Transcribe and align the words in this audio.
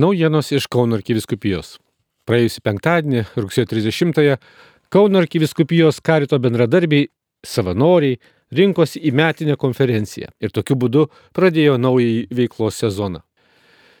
Naujienos 0.00 0.48
iš 0.54 0.64
Kauno 0.72 0.96
arkiviskupijos. 0.96 1.74
Praėjusį 2.24 2.62
penktadienį, 2.64 3.24
rugsėjo 3.36 3.66
30-ąją, 3.68 4.36
Kauno 4.88 5.20
arkiviskupijos 5.20 5.98
karito 6.00 6.38
bendradarbiai, 6.40 7.10
savanoriai 7.44 8.16
rinkosi 8.56 9.02
į 9.04 9.12
metinę 9.18 9.58
konferenciją 9.60 10.30
ir 10.40 10.54
tokiu 10.56 10.78
būdu 10.80 11.02
pradėjo 11.36 11.76
naująjį 11.82 12.22
veiklos 12.38 12.80
sezoną. 12.80 13.20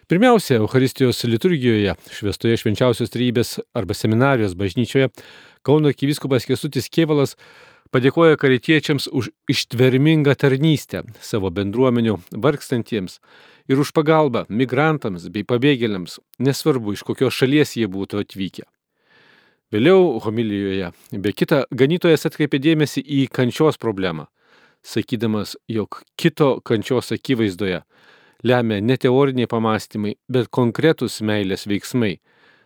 Pirmiausia, 0.08 0.62
Euharistijos 0.62 1.20
liturgijoje, 1.28 1.92
švestoje 2.16 2.56
švenčiausios 2.62 3.12
trybės 3.12 3.58
arba 3.76 3.98
seminarijos 3.98 4.56
bažnyčioje, 4.56 5.10
Kauno 5.66 5.92
arkiviskupas 5.92 6.48
Kesutis 6.48 6.88
Kievalas 6.88 7.36
padėkoja 7.94 8.38
karitiečiams 8.40 9.08
už 9.12 9.30
ištvermingą 9.50 10.34
tarnystę 10.38 11.04
savo 11.20 11.50
bendruomenių 11.54 12.18
vargstantiems 12.32 13.18
ir 13.70 13.80
už 13.82 13.92
pagalbą 13.94 14.46
migrantams 14.48 15.28
bei 15.30 15.46
pabėgėliams, 15.46 16.18
nesvarbu 16.38 16.94
iš 16.96 17.04
kokios 17.06 17.36
šalies 17.36 17.76
jie 17.78 17.88
būtų 17.90 18.24
atvykę. 18.24 18.66
Vėliau 19.70 20.18
homilijoje, 20.24 20.90
be 21.12 21.30
kita, 21.30 21.62
ganytojas 21.70 22.26
atkreipė 22.26 22.58
dėmesį 22.58 23.04
į 23.06 23.20
kančios 23.30 23.78
problemą, 23.78 24.26
sakydamas, 24.82 25.54
jog 25.70 26.02
kito 26.18 26.56
kančios 26.66 27.12
akivaizdoje 27.14 27.84
lemia 28.42 28.80
ne 28.80 28.96
teoriniai 28.96 29.46
pamastymai, 29.46 30.16
bet 30.28 30.50
konkretus 30.50 31.20
meilės 31.22 31.66
veiksmai, 31.70 32.16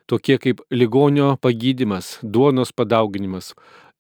tokie 0.07 0.39
kaip 0.39 0.63
ligonio 0.73 1.35
pagydimas, 1.43 2.19
duonos 2.23 2.73
padauginimas, 2.73 3.53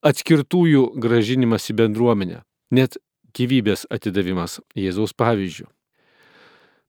atskirtųjų 0.05 0.93
gražinimas 1.01 1.71
į 1.73 1.79
bendruomenę, 1.81 2.43
net 2.75 2.99
gyvybės 3.35 3.87
atidavimas 3.93 4.61
Jėzaus 4.79 5.15
pavyzdžių. 5.17 5.67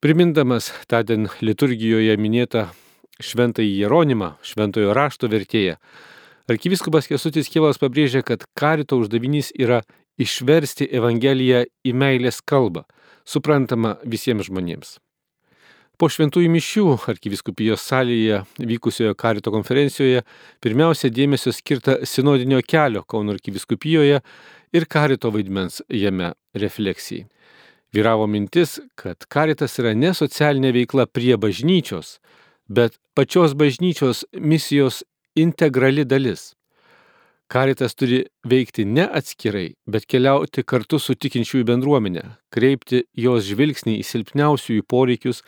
Primindamas 0.03 0.69
tądien 0.91 1.29
liturgijoje 1.41 2.17
minėtą 2.21 2.67
šventąjį 3.23 3.79
Jeronimą, 3.79 4.35
šventojo 4.43 4.93
rašto 4.93 5.29
vertėją, 5.31 5.77
arkiviskupas 6.51 7.07
Kesutis 7.09 7.49
Kielas 7.49 7.79
pabrėžia, 7.81 8.21
kad 8.21 8.43
karito 8.59 8.99
uždavinys 8.99 9.53
yra 9.55 9.81
išversti 10.21 10.87
Evangeliją 10.91 11.63
į 11.87 11.95
meilės 11.95 12.43
kalbą, 12.45 12.85
suprantamą 13.25 13.95
visiems 14.03 14.51
žmonėms. 14.51 14.97
Po 15.95 16.09
šventųjų 16.11 16.49
mišių 16.51 16.85
arkiviskupijos 17.07 17.83
salėje 17.87 18.41
vykusioje 18.59 19.13
karito 19.15 19.51
konferencijoje 19.53 20.25
pirmiausia 20.63 21.07
dėmesio 21.13 21.53
skirta 21.55 22.01
sinodinio 22.03 22.59
kelio 22.67 23.05
Kauno 23.07 23.31
arkiviskupijoje 23.35 24.19
ir 24.75 24.85
karito 24.91 25.31
vaidmens 25.31 25.79
jame 25.87 26.33
refleksijai. 26.55 27.29
Vyravo 27.95 28.27
mintis, 28.27 28.81
kad 28.99 29.23
karitas 29.31 29.77
yra 29.79 29.93
ne 29.95 30.11
socialinė 30.11 30.73
veikla 30.75 31.05
prie 31.07 31.37
bažnyčios, 31.39 32.17
bet 32.67 32.97
pačios 33.15 33.55
bažnyčios 33.55 34.25
misijos 34.35 35.05
integrali 35.39 36.03
dalis. 36.03 36.51
Karitas 37.47 37.95
turi 37.95 38.23
veikti 38.43 38.83
ne 38.89 39.05
atskirai, 39.05 39.75
bet 39.87 40.09
keliauti 40.11 40.65
kartu 40.65 40.99
su 40.99 41.15
tikinčiųjų 41.15 41.69
bendruomenė, 41.69 42.25
kreipti 42.51 43.03
jos 43.15 43.45
žvilgsnį 43.47 43.99
į 44.01 44.05
silpniausiųjų 44.09 44.83
poreikius, 44.89 45.43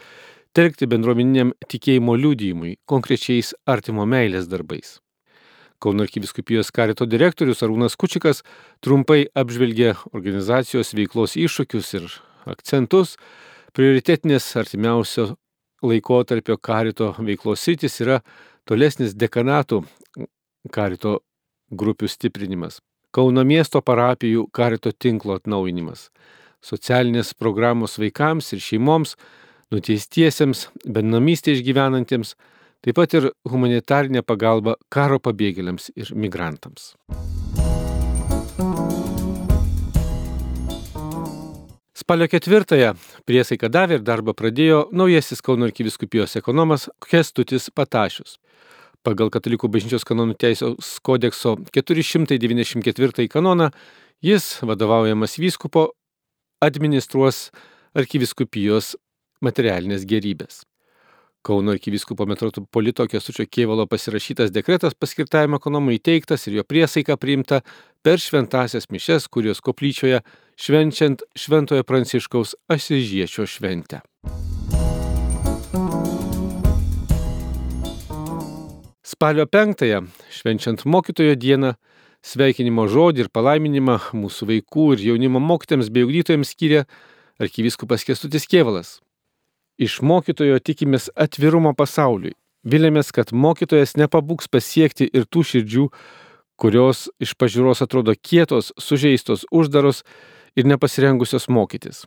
telkti 0.56 0.88
bendruomeniniam 0.90 1.53
tikėjimo 1.72 2.16
liūdėjimui, 2.20 2.78
konkrečiais 2.90 3.53
artimo 3.66 4.06
meilės 4.06 4.48
darbais. 4.52 4.98
Kauno 5.84 6.08
arkiviskupijos 6.08 6.72
karito 6.73 7.06
direktorius 7.06 7.62
Arūnas 7.66 7.98
Kučikas 8.00 8.42
trumpai 8.81 9.28
apžvelgė 9.38 9.94
organizacijos 10.14 10.95
veiklos 10.98 11.38
iššūkius 11.38 11.94
ir 12.00 12.09
akcentus, 12.50 13.16
prioritetinės 13.78 14.50
artimiausio 14.58 15.36
laikotarpio 15.86 16.58
karito 16.58 17.14
veiklos 17.20 17.61
sritis 17.61 18.02
yra 18.02 18.23
tolesnis 18.66 19.14
dekanatų 19.14 19.84
karito 20.73 21.20
grupių 21.70 22.09
stiprinimas, 22.09 22.80
Kauno 23.16 23.42
miesto 23.48 23.80
parapijų 23.82 24.44
karito 24.54 24.92
tinklo 24.92 25.38
atnaujinimas, 25.39 26.10
socialinės 26.61 27.32
programos 27.33 27.95
vaikams 27.98 28.52
ir 28.54 28.61
šeimoms, 28.61 29.16
nuteistiesiems, 29.73 30.67
bendnamystė 30.88 31.58
išgyvenantiems, 31.58 32.36
taip 32.86 32.98
pat 33.00 33.16
ir 33.17 33.32
humanitarinė 33.50 34.23
pagalba 34.23 34.78
karo 34.94 35.20
pabėgėliams 35.20 35.92
ir 35.95 36.14
migrantams. 36.16 36.94
Spalio 41.98 42.30
ketvirtąją 42.32 42.94
priesaiką 43.28 43.67
davė 43.67 43.98
ir 43.98 44.04
darbą 44.08 44.32
pradėjo 44.38 44.86
naujasis 44.95 45.42
Kauno 45.44 45.67
arkiviskupijos 45.67 46.38
ekonomas 46.39 46.86
Kestutis 47.04 47.67
Patašius. 47.76 48.38
Pagal 49.04 49.28
Katalikų 49.34 49.67
bažnyčios 49.72 50.05
kanonų 50.08 50.38
teisės 50.39 50.94
kodekso 51.04 51.58
494 51.76 53.28
kanoną 53.34 53.67
jis, 54.23 54.48
vadovaujamas 54.64 55.36
vyskupo, 55.42 55.89
administruos 56.64 57.49
arkiviskupijos 57.98 58.95
materialinės 59.42 60.05
gerybės. 60.08 60.64
Kauno 61.48 61.71
arkiviskupo 61.71 62.25
metropolito 62.27 63.05
Kesučio 63.08 63.45
Kievalo 63.48 63.86
pasirašytas 63.87 64.52
dekretas 64.52 64.98
paskirtajam 64.99 65.55
ekonomui 65.55 65.95
įteiktas 65.95 66.43
ir 66.49 66.58
jo 66.58 66.65
priesaika 66.67 67.15
priimta 67.15 67.61
per 68.03 68.20
šventasias 68.20 68.89
mišes, 68.92 69.30
kurios 69.31 69.61
koplyčioje 69.64 70.20
švenčiant 70.59 71.23
Šventojo 71.39 71.86
Pranciškaus 71.87 72.58
Asižiečio 72.67 73.48
šventę. 73.48 74.02
Spalio 79.08 79.48
penktąją, 79.48 80.04
švenčiant 80.36 80.83
mokytojo 80.83 81.39
dieną, 81.39 81.77
sveikinimo 82.27 82.89
žodį 82.92 83.23
ir 83.23 83.31
palaiminimą 83.31 84.02
mūsų 84.11 84.52
vaikų 84.52 84.92
ir 84.98 85.09
jaunimo 85.14 85.39
mokytėms 85.39 85.93
bei 85.95 86.04
ugdytojams 86.04 86.52
skiria 86.52 86.83
arkivyskupas 87.39 88.04
Kestutis 88.04 88.49
Kievalas. 88.52 88.98
Iš 89.77 89.99
mokytojo 90.02 90.58
tikimės 90.60 91.11
atvirumo 91.14 91.73
pasauliui. 91.77 92.33
Vilėmės, 92.67 93.11
kad 93.14 93.30
mokytojas 93.32 93.93
nepabūks 93.95 94.49
pasiekti 94.49 95.05
ir 95.14 95.27
tų 95.30 95.43
širdžių, 95.45 95.86
kurios 96.58 97.05
iš 97.21 97.36
pažiūros 97.38 97.83
atrodo 97.86 98.16
kietos, 98.17 98.73
sužeistos, 98.82 99.45
uždaros 99.54 100.02
ir 100.58 100.66
nepasirengusios 100.66 101.45
mokytis. 101.54 102.05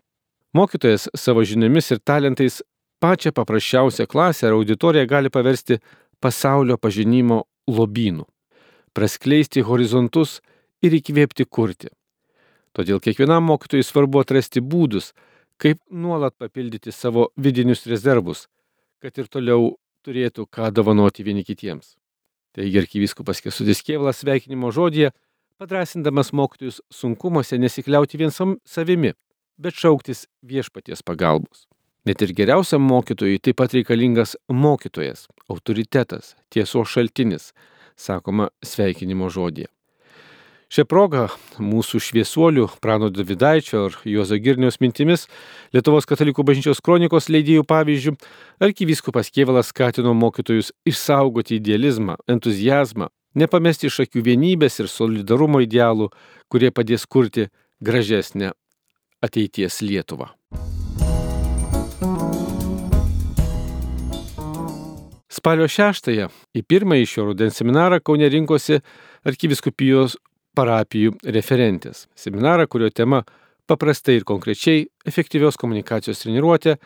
Mokytojas 0.52 1.06
savo 1.14 1.44
žiniomis 1.46 1.92
ir 1.94 2.02
talentais 2.02 2.58
pačią 3.00 3.30
paprasčiausią 3.32 4.08
klasę 4.10 4.48
ar 4.48 4.58
auditoriją 4.58 5.06
gali 5.06 5.30
paversti 5.30 5.78
pasaulio 6.20 6.76
pažinimo 6.76 7.44
lobynų, 7.70 8.26
praskleisti 8.92 9.62
horizontus 9.62 10.40
ir 10.82 10.98
įkvėpti 10.98 11.46
kurti. 11.46 11.94
Todėl 12.74 13.00
kiekvienam 13.02 13.46
mokytojui 13.46 13.86
svarbu 13.86 14.20
atrasti 14.22 14.60
būdus, 14.60 15.12
kaip 15.60 15.80
nuolat 15.90 16.34
papildyti 16.40 16.92
savo 16.92 17.28
vidinius 17.36 17.84
rezervus, 17.86 18.46
kad 19.00 19.16
ir 19.20 19.28
toliau 19.28 19.74
turėtų 20.06 20.46
ką 20.48 20.70
dovanoti 20.72 21.24
vieni 21.26 21.44
kitiems. 21.44 21.94
Taigi 22.56 22.80
arkivyskupas 22.80 23.42
Kesudis 23.44 23.82
Kievalas 23.86 24.22
sveikinimo 24.24 24.72
žodėje, 24.74 25.12
padrasindamas 25.60 26.32
mokytojus 26.32 26.80
sunkumuose 26.90 27.58
nesikliauti 27.60 28.18
vien 28.18 28.32
savimi, 28.32 29.12
bet 29.60 29.76
šauktis 29.76 30.24
viešpaties 30.42 31.04
pagalbos. 31.04 31.66
Net 32.08 32.22
ir 32.24 32.32
geriausiam 32.32 32.80
mokytojui 32.80 33.42
taip 33.44 33.58
pat 33.60 33.74
reikalingas 33.76 34.32
mokytojas, 34.48 35.26
autoritetas, 35.52 36.32
tiesos 36.48 36.88
šaltinis, 36.88 37.52
sakoma 38.00 38.48
sveikinimo 38.64 39.28
žodėje. 39.28 39.68
Šią 40.70 40.84
progą 40.86 41.24
mūsų 41.58 41.98
šviesuolių 41.98 42.68
Prano 42.78 43.08
Davidaičio 43.10 43.88
ir 43.88 43.96
Juozo 44.06 44.36
Girniaus 44.38 44.76
mintimis 44.78 45.24
Lietuvos 45.74 46.06
katalikų 46.06 46.44
bažnyčios 46.46 46.78
kronikos 46.78 47.26
leidėjų 47.26 47.64
pavyzdžių 47.66 48.12
arkivyskupas 48.62 49.32
Kievalas 49.34 49.72
skatino 49.74 50.14
mokytojus 50.14 50.70
išsaugoti 50.86 51.58
idealizmą, 51.58 52.20
entuzijazmą, 52.30 53.10
nepamesti 53.34 53.90
iš 53.90 54.04
akių 54.06 54.22
vienybės 54.30 54.78
ir 54.78 54.92
solidarumo 54.94 55.58
idealų, 55.66 56.12
kurie 56.46 56.70
padės 56.70 57.02
kurti 57.02 57.48
gražesnę 57.82 58.54
ateities 59.26 59.82
Lietuvą. 59.82 60.30
Spalio 65.30 65.66
6-ąją 65.66 66.30
į 66.54 66.62
pirmąjį 66.62 67.06
šio 67.10 67.30
rudens 67.32 67.58
seminarą 67.58 67.98
Kaune 67.98 68.30
rinkosi 68.30 68.84
arkiviskupijos 69.26 70.20
parapijų 70.56 71.16
referentės. 71.36 72.06
Seminarą, 72.18 72.66
kurio 72.70 72.90
tema 72.90 73.22
paprastai 73.70 74.18
ir 74.18 74.26
konkrečiai 74.28 74.86
efektyvios 75.06 75.58
komunikacijos 75.60 76.22
treniruotė 76.24 76.76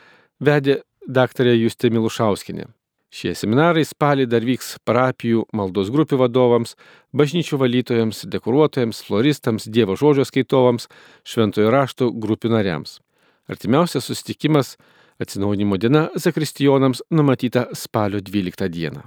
vedė 0.44 0.80
daktarė 1.06 1.54
Justė 1.56 1.90
Milušauskinė. 1.94 2.66
Šie 3.14 3.30
seminarai 3.38 3.84
spalį 3.86 4.26
dar 4.26 4.42
vyks 4.42 4.72
parapijų 4.82 5.44
maldos 5.54 5.92
grupių 5.94 6.18
vadovams, 6.24 6.74
bažnyčių 7.14 7.60
valytojams, 7.60 8.24
dekoruotojams, 8.32 9.04
floristams, 9.06 9.68
Dievo 9.70 9.94
žodžio 9.94 10.26
skaitovams, 10.26 10.88
šventojo 11.22 11.70
rašto 11.70 12.10
grupių 12.10 12.50
nariams. 12.56 12.98
Artimiausias 13.46 14.08
susitikimas 14.10 14.74
Atsinaujinimo 15.18 15.76
diena 15.76 16.08
zakristijonams 16.14 17.02
numatyta 17.10 17.66
spalio 17.72 18.20
12 18.20 18.68
dieną. 18.68 19.06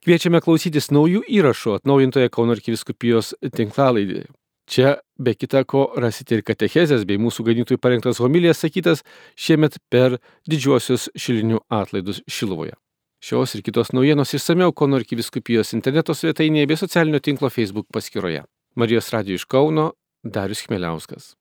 Kviečiame 0.00 0.40
klausytis 0.40 0.88
naujų 0.96 1.26
įrašų 1.28 1.74
atnaujintoje 1.76 2.30
Kauno 2.32 2.54
arkiviskupijos 2.56 3.34
tinklalaidėje. 3.52 4.30
Čia 4.70 4.94
be 5.18 5.34
kita 5.34 5.60
ko 5.68 5.90
rasite 6.00 6.38
ir 6.38 6.44
katechezės 6.46 7.02
bei 7.04 7.18
mūsų 7.20 7.44
ganytojų 7.50 7.80
parengtas 7.82 8.20
homilijas 8.22 8.62
sakytas 8.64 9.02
šiemet 9.36 9.76
per 9.92 10.16
didžiuosius 10.48 11.10
šilinių 11.18 11.60
atlaidus 11.68 12.22
Šilovoje. 12.30 12.78
Šios 13.20 13.52
ir 13.58 13.64
kitos 13.66 13.92
naujienos 13.92 14.32
išsameu 14.38 14.72
Kauno 14.72 14.96
arkiviskupijos 15.02 15.74
interneto 15.76 16.16
svetainėje 16.16 16.70
bei 16.70 16.80
socialinio 16.80 17.20
tinklo 17.20 17.52
Facebook 17.52 17.90
paskyroje. 17.92 18.46
Marijos 18.80 19.12
radijo 19.12 19.36
iš 19.36 19.44
Kauno 19.44 19.90
Darius 20.24 20.64
Chmeliauskas. 20.64 21.34